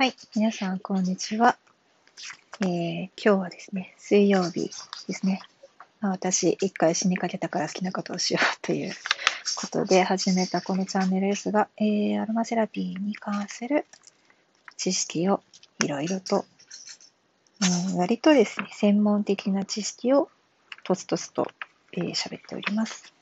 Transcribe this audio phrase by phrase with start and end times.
[0.00, 1.58] はい、皆さん、こんにちは。
[2.62, 4.70] えー、今日はですね、水曜日
[5.06, 5.42] ですね。
[6.00, 8.94] ま、私、一回死にかけたから好きなことをしようという
[9.56, 13.84] ことで始めたこのチャンネルですが、えー、アロマセラピーに関する
[14.78, 15.42] 知識を
[15.84, 16.46] いろいろと、
[17.90, 20.30] うん、割とですね、専門的な知識を
[20.82, 21.42] とつとつと
[21.92, 23.12] 喋、えー、っております。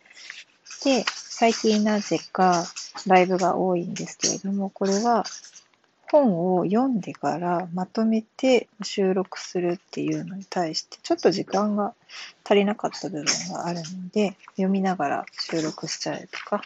[0.85, 2.65] で、最近なぜか
[3.09, 5.25] ライブが多いんですけれども、これは
[6.11, 11.95] 本を読んでからまとめて収録するっていうのに対してちょっと時間が
[12.45, 16.63] 足りなかった部分があるので読みながら収録しちゃえとか、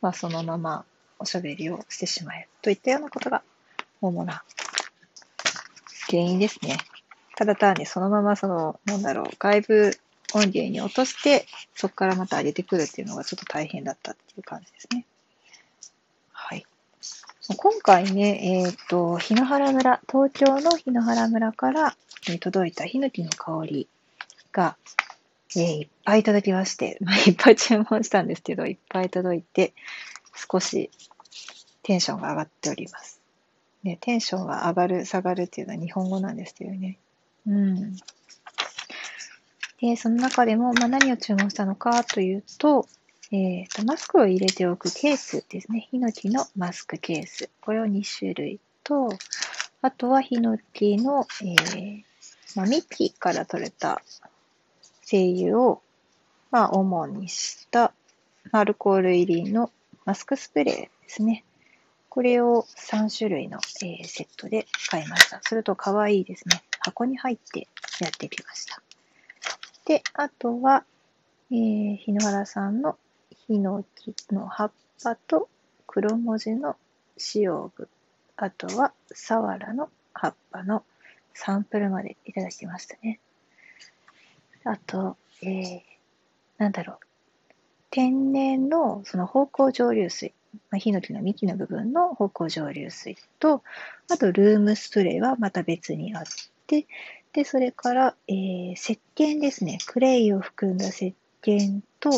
[0.00, 0.84] まあ、そのまま
[1.18, 3.42] おしゃべりをしてしまえといったようなことが
[4.00, 4.44] 主な
[6.08, 6.78] 原因ですね。
[7.36, 9.90] ただ単にそのままその、なんだろう、外部
[10.34, 15.04] 音源に落として、そこからまた上げてくるっていうのがちょっと大変だったっていう感じですね。
[17.54, 21.96] 今回ね、えっ、ー、と、日野原村、東京の日野原村から、
[22.28, 23.88] え、届いたヒノキの香り
[24.50, 24.76] が、
[25.54, 29.74] えー、いっぱい届きまして、 まあ、いっぱい注文したんですけど、いっぱい届いて、
[30.50, 30.90] 少し
[31.84, 33.20] テンションが上がっております。
[33.84, 36.98] ね、テンションが上がる、下がるっていうのは日本語なんですけどね。
[37.46, 37.96] うん。
[39.80, 42.88] で、その中でも、まあ、何を注文したのかというと、
[43.32, 45.88] えーと、マスクを入れておくケースですね。
[45.90, 47.50] ヒノキのマスクケース。
[47.60, 49.08] これを2種類と、
[49.82, 52.04] あとはヒノキの、えー
[52.54, 54.00] まあ、幹から取れた
[55.02, 55.82] 精油を、
[56.52, 57.92] まあ、主にした
[58.52, 59.72] アルコール入りの
[60.04, 61.44] マスクスプレーですね。
[62.08, 65.40] これを3種類の、えー、セットで買いました。
[65.42, 66.62] すると可愛いですね。
[66.78, 67.66] 箱に入って
[68.00, 68.80] やってきました。
[69.84, 70.84] で、あとは、
[71.50, 72.96] えー、日野原さんの
[73.48, 75.48] ヒノキの葉っぱと
[75.86, 76.76] 黒文字の
[77.16, 77.88] 使用部、
[78.36, 80.82] あとはサワラの葉っぱの
[81.32, 83.20] サンプルまでいただきましたね。
[84.64, 85.80] あと、えー、
[86.58, 86.98] なんだろう。
[87.90, 90.34] 天然のその芳香蒸留水、
[90.70, 93.62] まあ、ヒノキの幹の部分の芳香蒸留水と、
[94.10, 96.24] あとルームスプレーはまた別にあっ
[96.66, 96.86] て、
[97.32, 99.78] で、それから、えー、石鹸ですね。
[99.86, 102.10] クレイを含んだ石鹸と、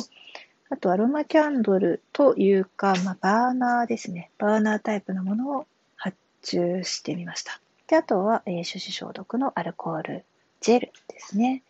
[0.70, 4.30] あとアロマキャンドルというか、まあ、バーナーですね。
[4.38, 7.60] バーナータイプのものを発注してみました。
[7.86, 10.24] で、あとは、えー、手指消毒のアルコール
[10.60, 11.62] ジェルですね。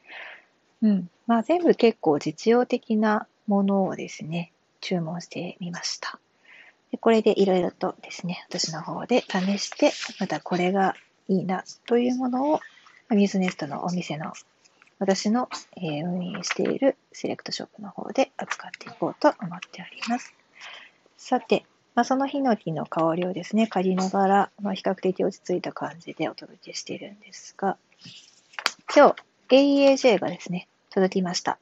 [0.83, 1.11] うん。
[1.27, 6.19] まあ、全部結構実用的なものをですね、注文してみました。
[6.91, 10.95] でこれでいろいろとですね、私の方で試して、またこれが
[11.29, 12.61] いいなというものを、
[13.11, 14.33] ミズネストのお店の
[14.99, 20.35] 私の、え運営しているセレクトショップの方で扱っていこうと思っております。
[21.17, 21.65] さて、
[21.95, 27.77] まあ、そのヒノキの香りをですね、借りながら、まあ、比較的落ち着いた感じでお届けしているんですが、
[28.95, 29.17] 今日、
[29.51, 31.59] AEAJ がですね、届きました。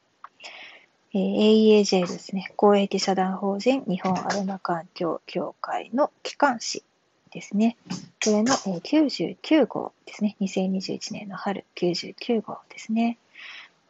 [1.14, 6.84] えー、AEAJ ですね、公益社団法人日本アロマ環境協会の機関誌
[7.30, 7.76] ですね。
[8.22, 10.36] これの99号ですね。
[10.40, 13.18] 2021年の春99号ですね。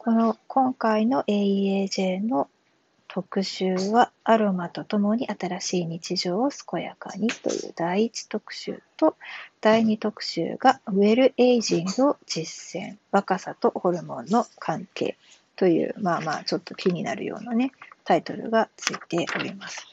[0.06, 2.49] この今回の AEAJ の
[3.09, 9.16] 特集は、アロマとともに新しい日常を健やかにという第1特集と、
[9.61, 15.16] 第2特集がウェルエイジングを実践、若さとホルモンの関係
[15.56, 17.72] という、まあまあちょっと気になるようなね、
[18.05, 19.89] タイトルがついております。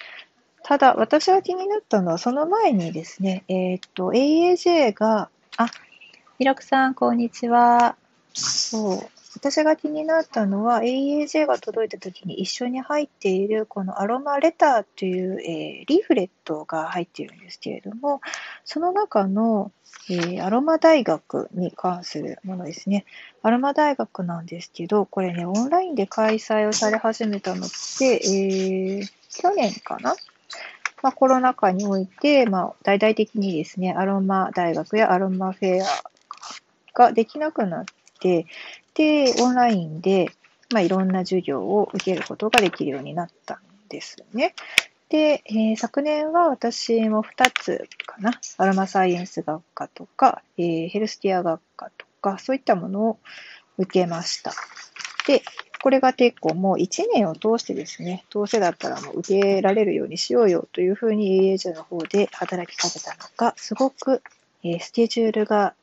[0.61, 5.71] ただ、私が気になったのは、その前にですね、えっ、と、AAJ が、あ、
[6.37, 7.95] ひろくさん、こんにちは。
[8.35, 9.12] そう。
[9.35, 18.21] 私が気になったのは AEJ が届いた時に一緒に入っているこのアロマレターという、えー、リーフレットが入っているんですけれども、
[18.63, 19.71] その中の、
[20.09, 23.05] えー、アロマ大学に関するものですね。
[23.41, 30.15] アロマ大学なんですけど、これね、オンラインで開催をされ始めたのって、えー、去年かな？
[31.01, 35.85] まあ、コロナ禍において、まあ、大々的にですね、アロマ大学やアロマフェア
[36.93, 37.85] ができなくなっ
[38.21, 38.45] て、
[38.93, 40.31] で、オンラインで、
[40.71, 43.59] まあ、いろんな授業を受けることができるようになったん
[43.89, 44.55] ですね。
[45.09, 53.19] で、えー、昨年は私も2つかな、アロマサイエンス学科とか、えー、ヘルスケア学科とか、そういったものを
[53.77, 54.53] 受けました。
[55.27, 55.43] で、
[55.83, 64.23] これが結構もう1年を通してですね、どうせだったらもう受けられるようにしようよというふうに AAJ の方で働きかけたのが、すごく、
[64.63, 65.73] えー、スケジュールが、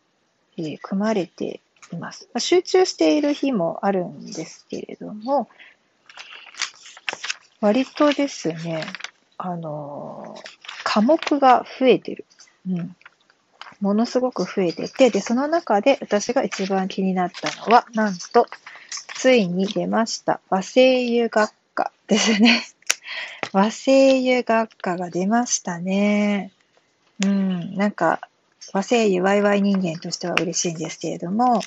[0.57, 1.61] えー、組まれて
[1.93, 2.29] います。
[2.39, 5.49] 集中している日もあるんですけれども、
[7.61, 8.85] 割とですね、
[9.37, 10.35] あの、
[10.85, 12.25] 科目が増えてる。
[12.69, 12.97] うん。
[13.81, 18.47] ものすごく増えてて、で、その中で私が一番気になったのは、なんと、
[19.15, 20.41] ついに出ました。
[20.49, 22.63] 和声優学科ですね。
[23.53, 26.53] 和声優学科が出ましたね。
[27.25, 28.30] うん、なんか、
[28.73, 31.61] 和声優ワイワイ人間としては嬉しいんですけれども、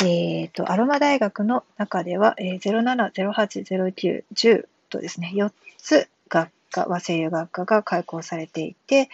[0.00, 9.08] えっ、ー、と、アロマ大学の中では、えー、07、08、09、10とですね、4つ学科、和声優学科が開講されていて、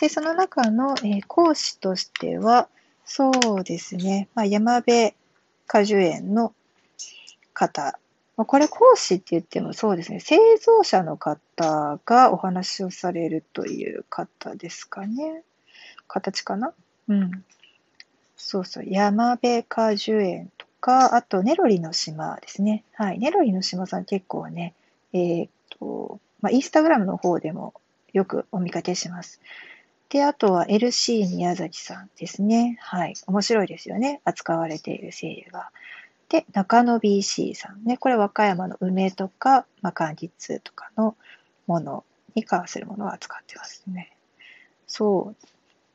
[0.00, 2.68] で、その中の、えー、講師としては、
[3.04, 3.30] そ
[3.60, 5.14] うですね、まあ、山辺
[5.66, 6.52] 果樹園の
[7.52, 7.98] 方、
[8.36, 15.42] これ講師って言ってもそうですね、製造者の方がお話をされるという方ですかね。
[16.08, 16.72] 形かな？
[17.08, 17.44] うん。
[18.36, 22.84] そうそう、山辺果樹園とか、あとネロリの島ですね。
[22.94, 24.74] はい、ネロリの島さん結構ね、
[25.12, 27.74] えー、っと、まあ、インスタグラムの方でも
[28.12, 29.40] よくお見かけします。
[30.08, 32.78] で、あとは LC 宮崎さんですね。
[32.80, 33.14] はい。
[33.26, 34.20] 面白いですよね。
[34.24, 35.70] 扱われている声優が。
[36.28, 37.98] で、中野 BC さんね。
[37.98, 41.16] これ和歌山の梅とか、まあ、柑橘とかの
[41.66, 44.12] ものに関するものを扱ってますね。
[44.86, 45.46] そう。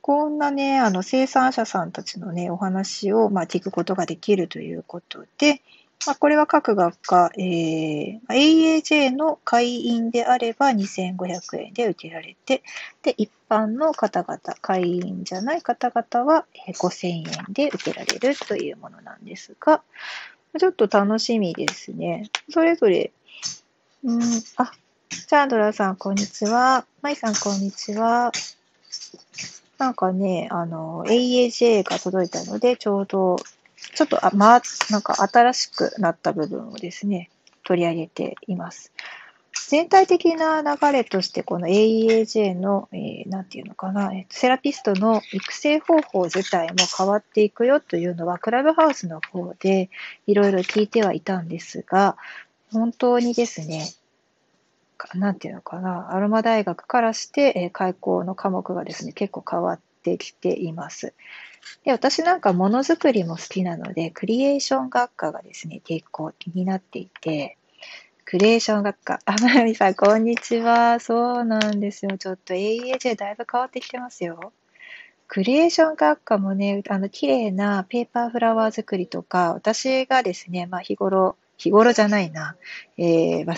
[0.03, 5.61] こんなね、あの生産者さんたちのね、お話を、まあ、聞くことができるということで、
[6.05, 12.63] まあ、これは各学科、えー、AAJ の会員であれば2500円で受けられて、
[13.01, 17.23] で、一般の方々、会員じゃない方々は5000円
[17.53, 19.83] で受けられるというものなんですが、
[20.59, 22.29] ちょっと楽しみですね。
[22.49, 23.13] それぞれ、
[24.03, 24.21] うん、
[24.57, 24.69] あ、
[25.07, 26.85] チャンドラさん、こんにちは。
[27.01, 28.33] マイさん、こんにちは。
[29.77, 33.37] なんかね、あの、AAJ が届いたので、ちょうど、
[33.95, 37.29] ちょっと、あ、まあ、なんか新しくなった部分をですね、
[37.63, 38.91] 取り上げています。
[39.69, 49.89] 全体的な流れとして、この AEAJ の、えー、なんていうのかな、セラピストの育成方法自体も変わっていくよというのは、クラブハウスの方で
[50.27, 52.17] いろいろ聞いてはいたんですが、
[52.71, 53.85] 本当にですね、
[55.15, 61.13] なんていうのかな、アロマ大学からして、えー、開講の科目がですね、結構変わってきています。
[61.83, 67.57] で、私なんかものづくりも好きなので、クリエーション学科がですね、結構気になっていて、
[68.25, 69.19] クリエーション学科。
[69.25, 70.99] あ、まなみさん、こんにちは。
[70.99, 72.17] そうなんですよ。
[72.17, 74.53] ちょっと AEAJ だいぶ変わってきてますよ。
[75.27, 82.55] クリエーション学科もね、あの、綺麗なペーパーフラワー作りとか、私がですね、まあ日頃、日頃じゃないな、
[82.97, 83.55] えー、まあ、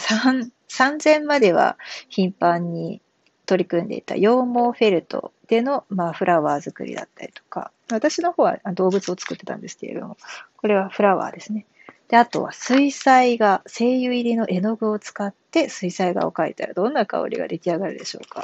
[0.70, 1.78] 3000までは
[2.10, 3.02] 頻繁に
[3.46, 10.18] 取り組んでいた羊毛フェルトでの、まあ、フラワー作りだったりとか、私の方は動物を作ってたんですけれども、
[10.58, 11.66] これはフラワーですね。
[12.08, 18.44] で、あとは水彩画、精油入りの絵の具を使って水彩画を描いたらどんな香りが出来上がるでしょうか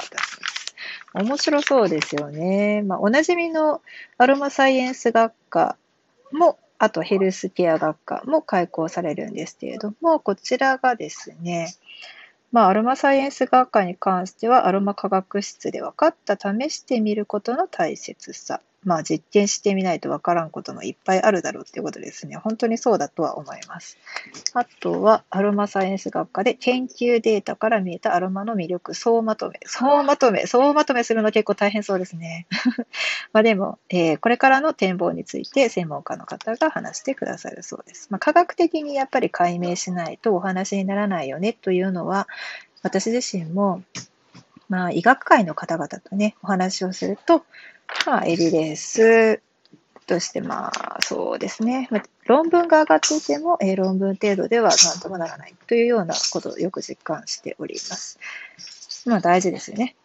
[1.14, 2.82] 面白そうですよね。
[2.82, 3.82] まあ、おなじみの
[4.18, 5.76] アロマサイエンス学科
[6.32, 11.72] も、あとヘルスケア学科も開講されるんですけれども、こちらがですね、
[12.50, 18.60] まあ、アロマサイエンス学科に関しては、アロマ科学室で分かった試してみることの大切さ。
[18.84, 22.36] まあ実験してみないとわからんこともいっぱいあるだろうっていうことですね。
[22.36, 23.98] 本当にそうだとは思います。
[24.54, 29.60] あとはアロマサイエンス学科で研究データから見えたアロマの魅力、総まとめ。
[29.66, 32.46] 総まとめ、総まとめするの結構大変そうですね。
[33.32, 38.08] まあでも、えー、これからの展望について専門家の方が話してくださるそうです。
[38.10, 42.26] まあ、科学的にやっぱり解明しないとお話にならないよねというのは、
[42.82, 43.82] 私自身も
[44.72, 47.44] まあ、医学界の方々とね、お話をすると、
[48.06, 49.40] まあ、エビデンス
[50.06, 51.88] として、まあ、そうですね。
[51.90, 58.18] まあ論文が上がっていても、えー、論文程度では何ともならないというようなことをよく実感しております。
[59.06, 59.96] まあ、大事ですよね。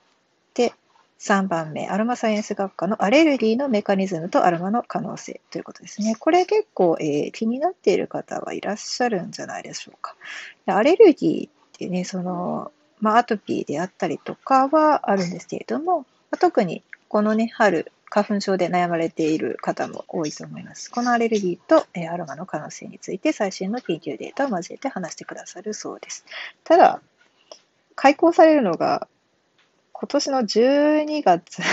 [0.56, 0.74] で、
[1.20, 6.16] 3番目、アロマサイエンス学科のアレルギーのメカニズムとアロマの可能性ということですね。
[6.16, 10.16] これ結構、えー、気になっている方はいらっしゃるんじゃないでしょうか。
[10.66, 16.06] アレルギーってね、その、まあ、アトピーであったりとかはあるんですけれども、
[16.40, 20.90] 特にこのね、春、花粉症で悩まれている方も多いと思います。
[20.92, 26.26] このアレルギーと、えアロマの可能性について最新の研究データを交えて話してくださるそうです。
[26.64, 27.02] ただ、
[27.96, 29.08] 開講されるのが
[29.92, 31.66] 今年の12月な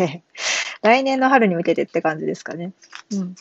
[0.00, 0.22] ので、
[0.82, 2.72] 来年の春に向けてって感じですかね。
[3.12, 3.34] うん。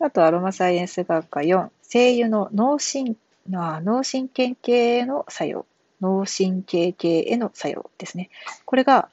[0.00, 3.16] あと、アロマサイエンス学科4、精油の脳神
[3.48, 5.66] 脳神経系の作用。
[6.00, 8.30] 脳神経系への作用ですね。
[8.64, 9.08] これが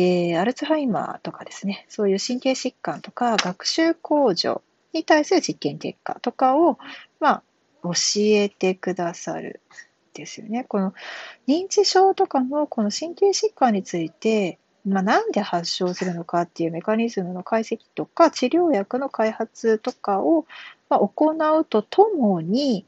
[0.00, 4.62] えー、アルツハイマーとかですね、そういう神経疾患とか学習向上
[4.92, 6.78] に対する実験結果とかを、
[7.18, 7.42] まあ、
[7.82, 9.60] 教えてくださる
[10.14, 10.64] ですよね。
[10.68, 10.94] この
[11.48, 20.46] 認知症とかのこの神経疾患について、まあ、なんで発症するのかっていうメカニズムの解析とか、治療薬の開発とかを、
[20.88, 22.86] ま、行うとともに、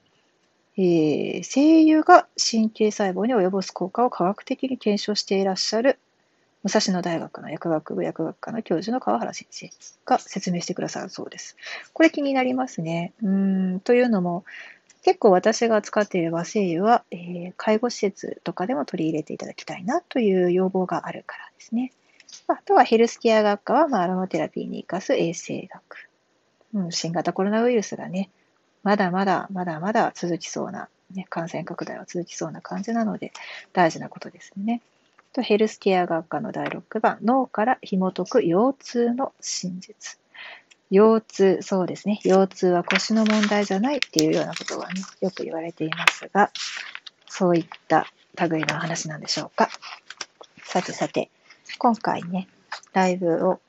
[0.76, 5.98] えー、声優が神経細胞に及ぼす効果を科学的に検証していらっしゃる
[6.62, 9.70] 武蔵野大学の薬学部薬学科の教授の川原先生
[10.04, 11.56] が説明してくださるそうです。
[11.92, 13.14] これ気になりますね。
[13.22, 14.44] うんというのも、
[15.02, 21.92] 結構私が使っている和精油は、えー、介護施設とかでも取り入れていただきたいなという要望があるからですね。
[22.46, 26.08] あとはヘルスケア学科は、まあ、アロマテラピーに生かす衛生学。
[26.74, 28.30] うん、新型コロナウイルスがね、
[28.82, 33.32] まだまだまだまだ続きそうな、ね、感染拡大は続きそうな感じなので、
[33.72, 34.82] 大事なことですね。
[35.32, 40.18] とヘルスケア学科の第6番、脳から紐解く腰痛の真実。
[40.90, 42.20] 腰痛、そうですね。
[42.24, 46.50] 腰痛は腰の問題じゃないっていうようなことはね、よく言われていますが、
[47.28, 48.06] そういった
[48.48, 49.70] 類の話なんでしょうか。
[50.64, 51.30] さてさて、
[51.78, 52.48] 今回ね、
[52.92, 53.60] ライブを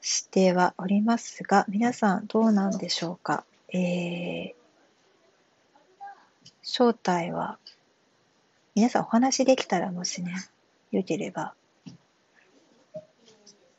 [0.00, 3.44] してはおりますが、皆さんどうなんでしょうか？
[3.72, 4.54] えー、
[6.62, 7.58] 正体は、
[8.74, 10.34] 皆さんお話できたらもしね、
[10.96, 11.54] 良ければ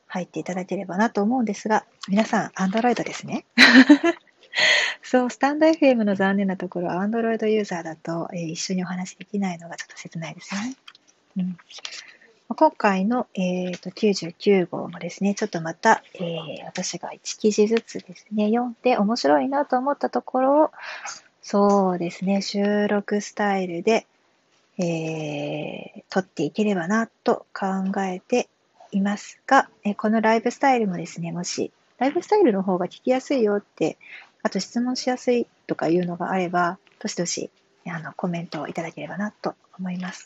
[0.07, 3.45] 入っていただければなと思うんですが、皆さん、アンドロイドですね。
[5.03, 10.75] そう、スタンド FM の残念なところ、アンドロイドユーザーだと、えー、一緒にお話できないのがちょっと切ないですよね。
[11.37, 11.57] うん、
[12.55, 20.71] 今回の、えーと、99号もですね、ちょっとまた、えー、私が1記事ずつですね、読んで面白いなと思ったところを、
[21.41, 24.07] そうですね、収録スタイルで、
[24.79, 27.67] えー、撮っていければなと考
[28.01, 28.49] えて
[28.91, 33.97] いますが、えこのライブスタイルもですね、もし、ライブスタイルの方が聞きやすいよって、
[34.43, 37.49] あと質問しやすいとかいうのがあれば、どしどし
[37.85, 40.25] あのコメントをいただければなと思います。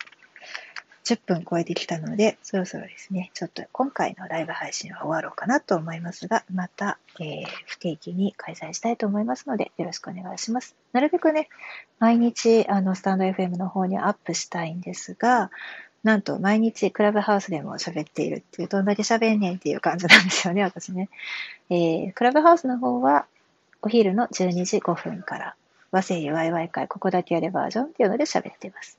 [1.12, 10.76] 10分超えてきたので、そろそろですね、ちょっと今回のライブ配信は終わろうかなと思いますが、また、えー、不定期に開催したいと思いますので、よろしくお願いします。
[10.94, 11.50] なるべくね、
[12.00, 15.52] 毎日、あの、スタンド FM の方にアップしたいんですが、
[16.04, 21.10] なんと毎日クラブハウスでも喋っているっていう、どんだけ喋んねんっていう感じなんですよね、私ね。
[21.70, 23.26] えー、クラブハウスの方は、
[23.82, 25.56] お昼の12時5分から、
[25.92, 28.98] 和製油ワイワイ会、ここだけやるバージョンっていうので喋っています。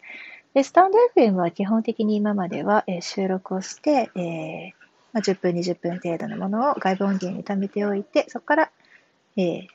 [0.54, 4.82] で、スタンド FM は基本的に今までは、えー、収録をして、えー
[5.12, 8.70] まあ、10分、20分程度のものを外部音源に貯めておいて、そこから、
[9.36, 9.66] えー、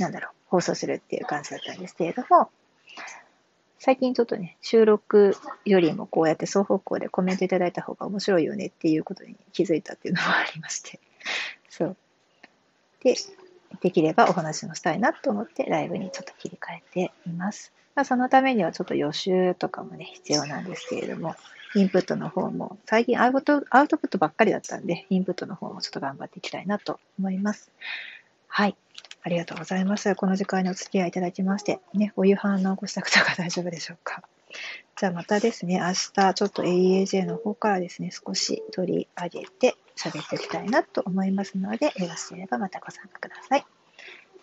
[0.00, 2.50] なんだろう、放送するっていう感じだったんですけれども、
[3.78, 10.98] 最近ちょっとね、収録よりもこうやって双方向でコメントいただいた方が面白いよねっていうことに気づいたっていうのもありまして。
[11.68, 11.96] そう。
[13.04, 13.14] で、
[13.80, 17.72] できればお話もしたいなと思ってライブにちょっと切り替えています。
[17.98, 21.34] まあ、そのためにはちょっと予習とかもね、必要なんですけれども、
[21.74, 27.72] インプットの方も、最近アウトアウトプットばっかりだったんで、インプットの方もちょっと頑張っていきたいなと思います。
[28.46, 28.76] はい。
[29.24, 30.14] ありがとうございます。
[30.14, 34.22] この時間にお付き合いいただきまして、ね、お夕飯のご支度とか大丈夫でしょうか。
[34.96, 43.60] じゃあまたですね、明日ちょっと AEAJ の方からですね、少し取り上げて喋っていきたいなと思いますので、よろしければまたご参加ください。
[43.60, 43.66] じ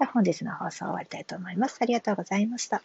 [0.02, 1.78] ゃあ本日の放送終わりたいと思います。
[1.80, 2.82] ありがとうございました。